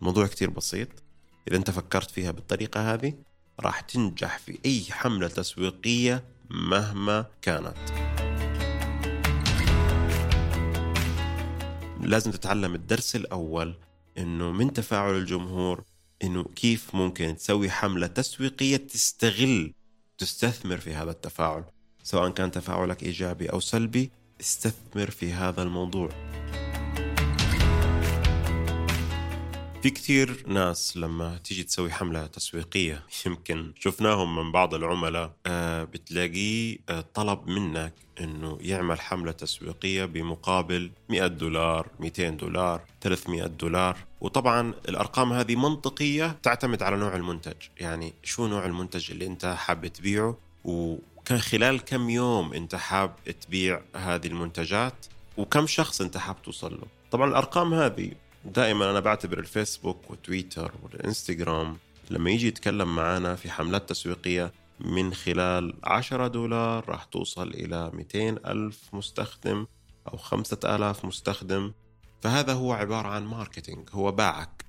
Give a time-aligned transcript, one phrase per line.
[0.00, 0.88] الموضوع كتير بسيط.
[1.48, 3.14] إذا أنت فكرت فيها بالطريقة هذه
[3.60, 7.76] راح تنجح في أي حملة تسويقية مهما كانت.
[12.00, 13.74] لازم تتعلم الدرس الأول
[14.18, 15.84] إنه من تفاعل الجمهور
[16.22, 19.72] إنه كيف ممكن تسوي حملة تسويقية تستغل
[20.18, 21.64] تستثمر في هذا التفاعل.
[22.02, 26.08] سواء كان تفاعلك إيجابي أو سلبي استثمر في هذا الموضوع.
[29.82, 36.78] في كثير ناس لما تيجي تسوي حملة تسويقية يمكن شفناهم من بعض العملاء آه، بتلاقيه
[36.88, 43.96] آه، طلب منك إنه يعمل حملة تسويقية بمقابل 100 دولار 200 دولار 300 دولار.
[44.20, 47.56] وطبعا الأرقام هذه منطقية تعتمد على نوع المنتج.
[47.78, 53.80] يعني شو نوع المنتج اللي أنت حاب تبيعه؟ وكان خلال كم يوم أنت حاب تبيع
[53.96, 58.12] هذه المنتجات؟ وكم شخص أنت حاب توصل له؟ طبعا الأرقام هذه
[58.44, 61.76] دائما أنا بعتبر الفيسبوك وتويتر والإنستغرام
[62.10, 68.28] لما يجي يتكلم معنا في حملات تسويقية من خلال 10 دولار راح توصل إلى 200
[68.28, 69.66] ألف مستخدم
[70.08, 71.72] أو 5000 مستخدم.
[72.20, 74.64] فهذا هو عبارة عن marketing هو باعك.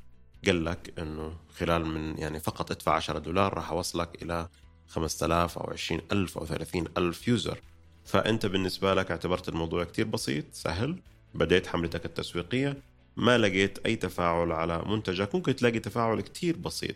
[0.46, 4.50] قال لك أنه خلال من يعني فقط ادفع 10 دولار راح أوصلك إلى
[4.88, 7.62] 5000 أو 20 ألف أو 30 ألف user.
[8.06, 11.00] فأنت بالنسبة لك اعتبرت الموضوع كتير بسيط سهل.
[11.34, 12.78] بديت حملتك التسويقية.
[13.18, 15.36] ما لقيت أي تفاعل على منتجك.
[15.36, 16.96] ممكن تلاقي تفاعل كتير بسيط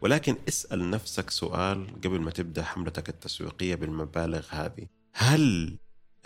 [0.00, 4.86] ولكن اسأل نفسك سؤال قبل ما تبدأ حملتك التسويقية بالمبالغ هذه.
[5.12, 5.76] هل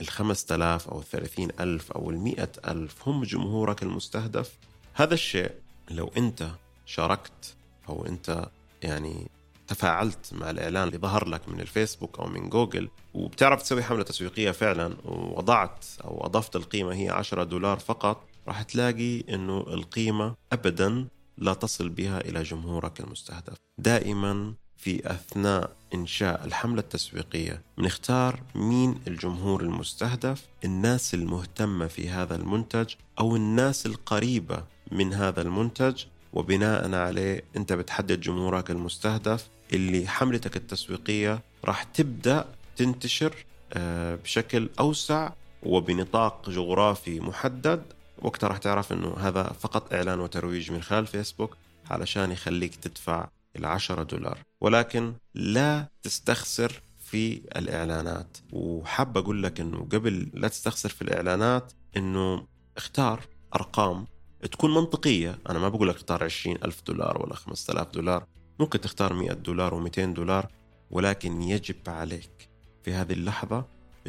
[0.00, 4.58] الخمسة آلاف أو الثلاثين ألف أو المئة ألف هم جمهورك المستهدف؟
[4.94, 5.50] هذا الشيء
[5.90, 6.48] لو أنت
[6.86, 7.54] شاركت
[7.88, 8.48] أو أنت
[8.82, 9.30] يعني
[9.68, 14.50] تفاعلت مع الإعلان اللي ظهر لك من الفيسبوك أو من جوجل وبتعرف تسوي حملة تسويقية
[14.50, 21.06] فعلا ووضعت أو أضفت القيمة هي 10 دولار فقط راح تلاقي إنه القيمة ابدا
[21.38, 23.56] لا تصل بها إلى جمهورك المستهدف.
[23.78, 32.94] دائما في أثناء إنشاء الحملة التسويقية بنختار مين الجمهور المستهدف الناس المهتمة في هذا المنتج
[33.18, 41.40] أو الناس القريبة من هذا المنتج وبناء عليه أنت بتحدد جمهورك المستهدف اللي حملتك التسويقية
[41.64, 43.34] راح تبدأ تنتشر
[43.72, 45.32] آه، بشكل أوسع
[45.62, 47.82] وبنطاق جغرافي محدد
[48.22, 51.56] وقتها راح تعرف إنه هذا فقط إعلان وترويج من خلال فيسبوك
[51.90, 54.38] علشان يخليك تدفع العشرة دولار.
[54.60, 58.38] ولكن لا تستخسر في الإعلانات.
[58.52, 62.46] وحاب أقول لك أنه قبل لا تستخسر في الإعلانات أنه
[62.76, 63.20] اختار
[63.54, 64.06] أرقام
[64.52, 65.38] تكون منطقية.
[65.50, 68.26] أنا ما بقول لك اختار 20 ألف دولار ولا 5000 دولار.
[68.60, 70.48] ممكن تختار 100 دولار و200 دولار
[70.90, 72.48] ولكن يجب عليك
[72.84, 73.64] في هذه اللحظة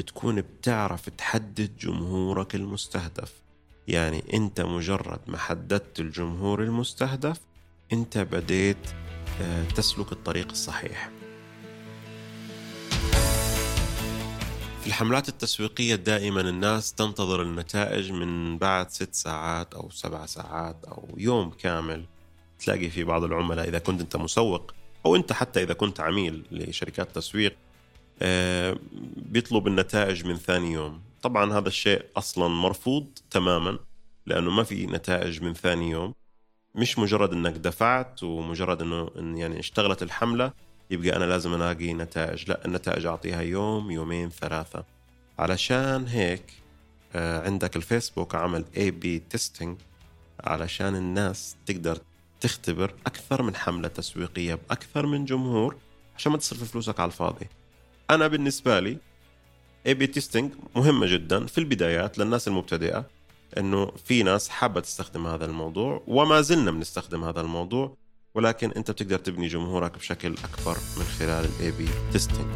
[0.06, 3.43] تكون بتعرف تحدد جمهورك المستهدف.
[3.88, 7.40] يعني انت مجرد ما حددت الجمهور المستهدف
[7.92, 8.76] انت بديت
[9.42, 11.10] آه، تسلك الطريق الصحيح.
[14.80, 21.08] في الحملات التسويقية دائما الناس تنتظر النتائج من بعد ست ساعات أو سبع ساعات أو
[21.16, 22.04] يوم كامل.
[22.58, 24.74] تلاقي في بعض العملاء إذا كنت أنت مسوق
[25.06, 27.56] أو أنت حتى إذا كنت عميل لشركات تسويق
[28.22, 28.76] آه،
[29.16, 31.00] بيطلب النتائج من ثاني يوم.
[31.24, 33.78] طبعا هذا الشيء أصلا مرفوض تماما
[34.26, 36.14] لأنه ما في نتائج من ثاني يوم.
[36.74, 40.52] مش مجرد إنك دفعت ومجرد إنه إن يعني اشتغلت الحملة
[40.90, 42.50] يبقى أنا لازم ألاقي نتائج.
[42.50, 44.84] لا النتائج أعطيها يوم يومين ثلاثة.
[45.38, 46.52] علشان هيك
[47.14, 49.78] آه، عندك الفيسبوك عمل A/B testing
[50.40, 51.98] علشان الناس تقدر
[52.40, 55.76] تختبر أكثر من حملة تسويقية بأكثر من جمهور
[56.16, 57.46] عشان ما تصرف فلوسك على الفاضي.
[58.10, 58.98] أنا بالنسبة لي
[59.86, 63.06] A/B testing مهمة جدا في البدايات للناس المبتدئة
[63.58, 67.96] إنه في ناس حابة تستخدم هذا الموضوع وما زلنا بنستخدم هذا الموضوع
[68.34, 72.46] ولكن أنت بتقدر تبني جمهورك بشكل أكبر من خلال ال A/B testing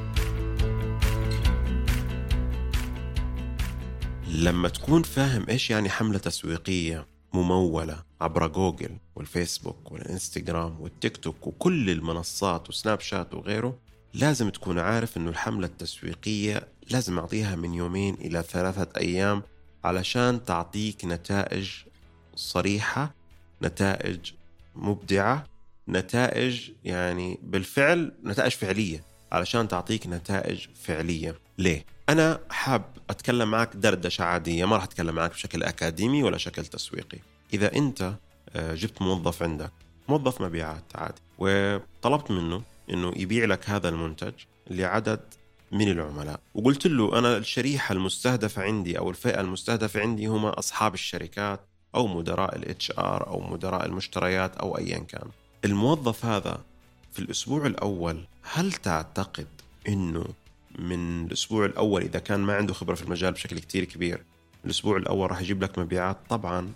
[4.28, 11.91] لما تكون فاهم إيش يعني حملة تسويقية ممولة عبر جوجل والفيسبوك والإنستغرام والتيك توك وكل
[11.91, 18.43] المنصات وسناب شات وغيره لازم تكون عارف إنه الحملة التسويقية لازم أعطيها من يومين إلى
[18.43, 19.43] ثلاثة أيام
[19.84, 21.71] علشان تعطيك نتائج
[22.34, 23.15] صريحة
[23.63, 24.19] نتائج
[24.77, 25.45] مبدعة
[25.89, 34.22] نتائج يعني بالفعل نتائج فعلية علشان تعطيك نتائج فعلية ليه؟ أنا حاب أتكلم معك دردشة
[34.22, 37.19] عادية ما راح أتكلم معك بشكل أكاديمي ولا شكل تسويقي
[37.54, 38.15] إذا أنت
[38.57, 39.72] آه، جبت موظف عندك
[40.09, 44.33] موظف مبيعات عادي وطلبت منه إنه يبيع لك هذا المنتج
[44.71, 45.21] لعدد
[45.73, 46.41] من العملاء.
[46.55, 51.61] وقلت له أنا الشريحة المستهدفة عندي أو الفئة المستهدفة عندي هم أصحاب الشركات
[51.95, 55.29] أو مدراء ال HR أو مدراء المشتريات أو أيا كان.
[55.65, 56.61] الموظف هذا
[57.13, 59.47] في الأسبوع الأول هل تعتقد
[59.89, 60.25] أنه
[60.79, 64.23] من الأسبوع الأول إذا كان ما عنده خبرة في المجال بشكل كتير كبير
[64.65, 66.73] الأسبوع الأول راح يجيب لك مبيعات؟ طبعا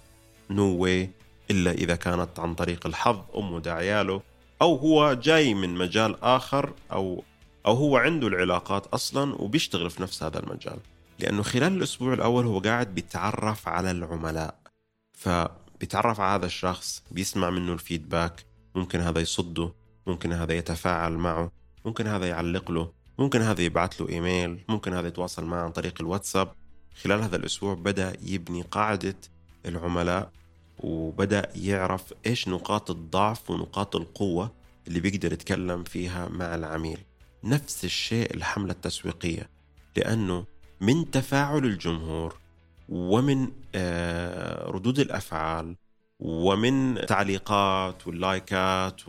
[0.50, 1.11] نو no واي
[1.50, 4.23] إلا إذا كانت عن طريق الحظ أمه داعياله
[4.62, 7.25] أو هو جاي من مجال آخر أو
[7.67, 10.79] أو هو عنده العلاقات أصلا وبيشتغل في نفس هذا المجال.
[11.19, 14.59] لأنه خلال الأسبوع الأول هو قاعد بيتعرف على العملاء.
[15.12, 18.44] فبيتعرف على هذا الشخص بيسمع منه الفيدباك
[18.75, 19.73] ممكن هذا يصده
[20.06, 21.53] ممكن هذا يتفاعل معه
[21.85, 25.94] ممكن هذا يعلق له ممكن هذا يبعث له إيميل ممكن هذا يتواصل معه عن طريق
[26.00, 26.53] الواتساب.
[27.03, 29.17] خلال هذا الأسبوع بدأ يبني قاعدة
[29.67, 30.31] العملاء
[30.78, 34.52] وبدأ يعرف إيش نقاط الضعف ونقاط القوة
[34.88, 36.98] اللي بيقدر يتكلم فيها مع العميل.
[37.44, 39.48] نفس الشيء الحملة التسويقية
[39.96, 40.44] لأنه
[40.80, 42.36] من تفاعل الجمهور
[42.88, 45.76] ومن آه، ردود الأفعال
[46.20, 49.02] ومن تعليقات واللايكات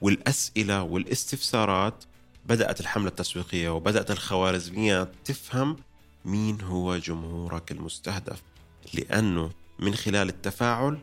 [0.00, 2.04] والأسئلة والاستفسارات
[2.46, 5.76] بدأت الحملة التسويقية وبدأت الخوارزميات تفهم
[6.24, 8.42] مين هو جمهورك المستهدف.
[8.94, 10.98] لأنه من خلال التفاعل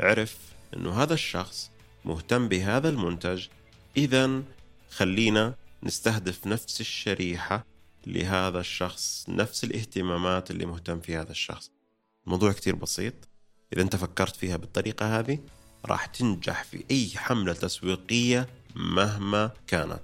[0.00, 0.38] عرف
[0.76, 1.70] أنه هذا الشخص
[2.04, 3.46] مهتم بهذا المنتج.
[3.96, 4.42] إذا
[4.90, 7.66] خلينا نستهدف نفس الشريحة
[8.06, 11.70] لهذا الشخص نفس الاهتمامات اللي مهتم في هذا الشخص.
[12.26, 13.14] الموضوع كتير بسيط.
[13.72, 15.38] إذا أنت فكرت فيها بالطريقة هذه
[15.86, 20.02] راح تنجح في أي حملة تسويقية مهما كانت.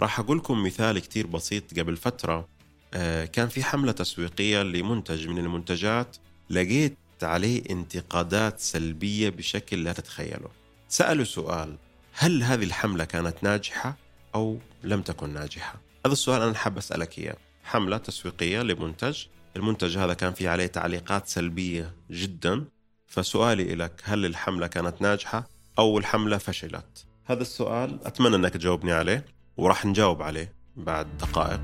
[0.00, 2.48] راح أقول لكم مثال كتير بسيط قبل فترة.
[2.94, 6.16] آه، كان في حملة تسويقية لمنتج من المنتجات
[6.50, 10.48] لقيت عليه انتقادات سلبية بشكل لا تتخيله.
[10.88, 11.76] سألوا سؤال
[12.12, 13.96] هل هذه الحملة كانت ناجحة
[14.34, 15.74] أو لم تكن ناجحة؟
[16.06, 17.36] هذا السؤال أنا حاب أسألك إياه.
[17.64, 19.24] حملة تسويقية لمنتج
[19.56, 22.64] المنتج هذا كان فيه عليه تعليقات سلبية جدا.
[23.06, 25.48] فسؤالي لك هل الحملة كانت ناجحة
[25.78, 29.24] أو الحملة فشلت؟ هذا السؤال أتمنى أنك تجاوبني عليه
[29.56, 31.60] وراح نجاوب عليه بعد دقائق.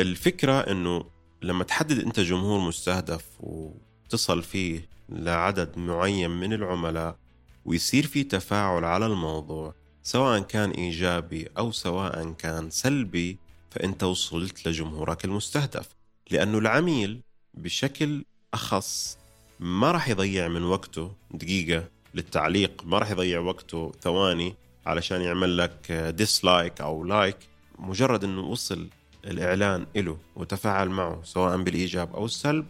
[0.00, 1.04] الفكرة أنه
[1.42, 7.16] لما تحدد أنت جمهور مستهدف وتصل فيه لعدد معين من العملاء
[7.64, 13.38] ويصير في تفاعل على الموضوع سواء كان إيجابي أو سواء كان سلبي
[13.70, 15.88] فأنت وصلت لجمهورك المستهدف.
[16.30, 17.20] لأنه العميل
[17.54, 18.24] بشكل
[18.54, 19.18] أخص
[19.60, 24.54] ما راح يضيع من وقته دقيقة للتعليق ما راح يضيع وقته ثواني
[24.86, 27.36] علشان يعمل لك dislike أو like
[27.78, 28.88] مجرد أنه وصل
[29.24, 32.66] الإعلان له وتفاعل معه سواء بالإيجاب أو السلب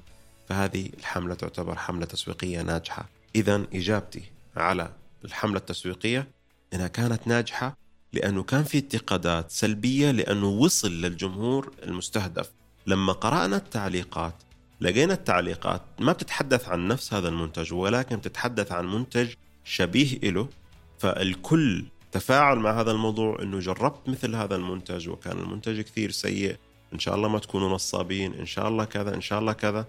[0.49, 3.09] فهذه الحملة تعتبر حملة تسويقية ناجحة.
[3.35, 4.23] إذا إجابتي
[4.57, 4.93] على
[5.25, 6.29] الحملة التسويقية
[6.75, 7.77] إنها كانت ناجحة
[8.13, 12.51] لأنه كان في انتقادات سلبية لأنه وصل للجمهور المستهدف.
[12.87, 14.35] لما قرأنا التعليقات
[14.81, 19.35] لقينا التعليقات ما بتتحدث عن نفس هذا المنتج ولكن بتتحدث عن منتج
[19.65, 20.49] شبيه له
[20.99, 26.57] فالكل تفاعل مع هذا الموضوع إنه جربت مثل هذا المنتج وكان المنتج كثير سيء
[26.93, 29.87] إن شاء الله ما تكونوا نصابين إن شاء الله كذا إن شاء الله كذا.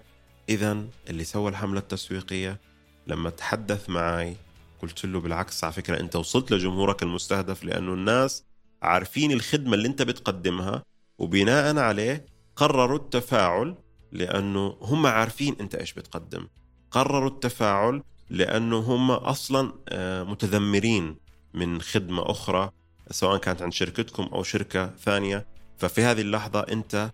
[0.48, 2.60] اذا اللي سوى الحملة التسويقية
[3.06, 4.36] لما تحدث معي
[4.82, 8.44] قلت له بالعكس على فكرة أنت وصلت لجمهورك المستهدف لأنه الناس
[8.82, 10.82] عارفين الخدمة اللي أنت بتقدمها
[11.18, 12.26] وبناء عليه
[12.56, 13.74] قرروا التفاعل
[14.12, 16.46] لأنه هم عارفين أنت إيش بتقدم.
[16.90, 21.16] قرروا التفاعل لأنه هم أصلا آه، متذمرين.
[21.54, 22.70] من خدمة أخرى
[23.10, 25.46] سواء كانت عند شركتكم أو شركة ثانية.
[25.78, 27.10] ففي هذه اللحظة أنت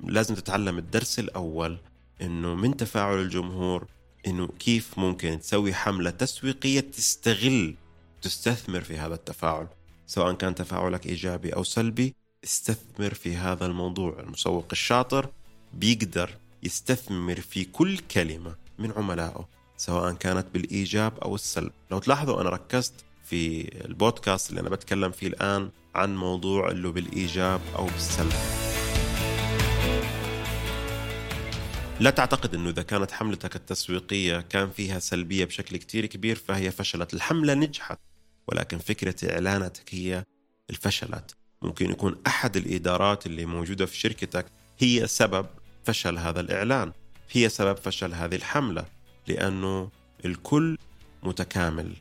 [0.00, 1.78] لازم تتعلم الدرس الأول
[2.22, 3.86] إنه من تفاعل الجمهور
[4.26, 7.74] إنه كيف ممكن تسوي حملة تسويقية تستغل
[8.22, 9.66] تستثمر في هذا التفاعل.
[10.06, 14.20] سواء كان تفاعلك إيجابي أو سلبي استثمر في هذا الموضوع.
[14.20, 15.30] المسوق الشاطر
[15.74, 16.30] بيقدر
[16.62, 21.72] يستثمر في كل كلمة من عملائه سواء كانت بالإيجاب أو السلب.
[21.90, 27.60] لو تلاحظوا أنا ركزت في البودكاست اللي أنا بتكلم فيه الآن عن موضوع اللي بالإيجاب
[27.76, 28.32] أو بالسلب.
[32.00, 37.14] لا تعتقد إنه إذا كانت حملتك التسويقية كان فيها سلبية بشكل كتير كبير فهي فشلت،
[37.14, 37.98] الحملة نجحت
[38.48, 40.24] ولكن فكرة إعلاناتك هي
[40.70, 44.46] الفشلت، ممكن يكون أحد الإدارات اللي موجودة في شركتك
[44.78, 45.46] هي سبب
[45.84, 46.92] فشل هذا الإعلان،
[47.30, 48.84] هي سبب فشل هذه الحملة،
[49.28, 49.90] لأنه
[50.24, 50.78] الكل
[51.22, 51.92] متكامل،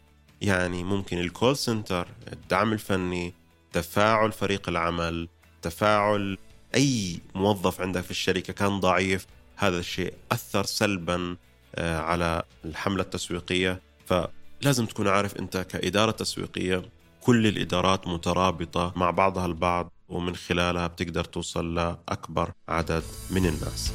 [0.41, 3.33] يعني ممكن الكول سنتر، الدعم الفني،
[3.73, 5.27] تفاعل فريق العمل،
[5.61, 6.37] تفاعل
[6.75, 11.37] أي موظف عندك في الشركة كان ضعيف هذا الشيء أثر سلبا
[11.75, 13.81] آه، على الحملة التسويقية.
[14.05, 16.83] فلازم تكون عارف أنت كإدارة تسويقية
[17.21, 23.93] كل الإدارات مترابطة مع بعضها البعض ومن خلالها بتقدر توصل لأكبر عدد من الناس.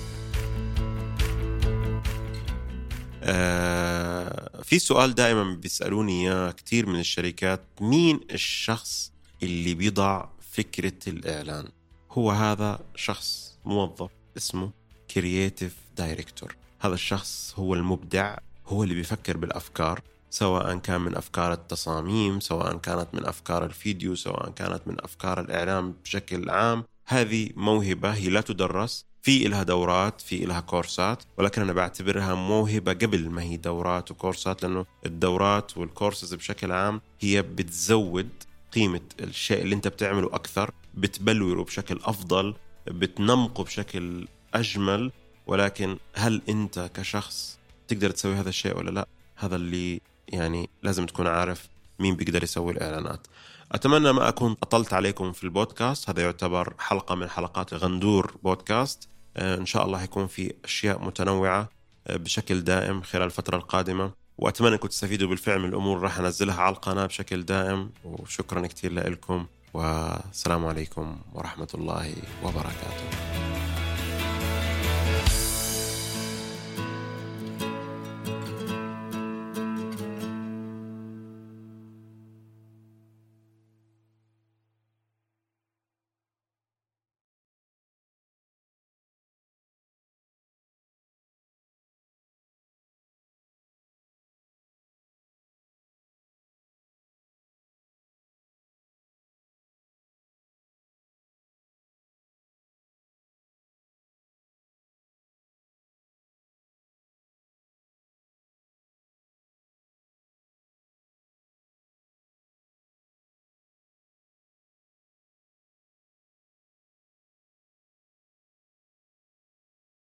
[3.27, 7.61] آه في سؤال دائما بيسألوني إياه كثير من الشركات.
[7.81, 11.69] مين الشخص اللي بيضع فكرة الإعلان؟
[12.13, 14.71] هو هذا شخص موظف اسمه
[15.11, 22.41] creative director هذا الشخص هو المبدع هو اللي بيفكر بالأفكار سواء كان من أفكار التصاميم
[22.41, 26.85] سواء كانت من أفكار الفيديو سواء كانت من أفكار الإعلام بشكل عام.
[27.07, 29.06] هذه موهبة هي لا تدرس.
[29.27, 34.63] في إلها دورات في إلها كورسات ولكن أنا بعتبرها موهبة قبل ما هي دورات وكورسات
[34.63, 38.29] لأنه الدورات والكورسز بشكل عام هي بتزود
[38.73, 42.55] قيمة الشيء اللي أنت بتعمله أكثر بتبلوره بشكل أفضل
[42.87, 45.13] بتنمقه بشكل أجمل
[45.47, 51.27] ولكن هل أنت كشخص تقدر تسوي هذا الشيء ولا لا؟ هذا اللي يعني لازم تكون
[51.27, 51.69] عارف
[51.99, 53.27] مين بيقدر يسوي الإعلانات.
[53.73, 59.09] أتمنى ما أكون أطلت عليكم في البودكاست هذا يعتبر حلقة من حلقات غندور بودكاست.
[59.37, 61.69] إن شاء الله يكون في أشياء متنوعة
[62.07, 64.13] آه، بشكل دائم خلال الفترة القادمة.
[64.39, 67.91] وأتمنى أنكم تستفيدوا بالفعل من الأمور راح أنزلها على القناة بشكل دائم.
[68.05, 73.56] وشكرا كثير لكم والسلام عليكم ورحمة الله وبركاته.